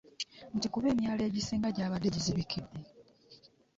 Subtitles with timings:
[0.55, 2.79] Nti kuba emyala egisinga gyabadde gizibikidde.